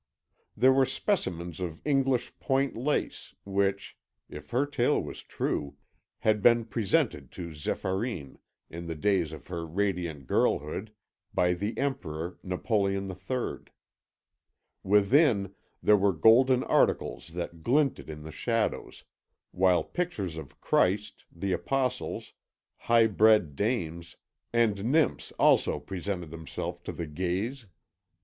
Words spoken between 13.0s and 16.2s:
III. Within, there were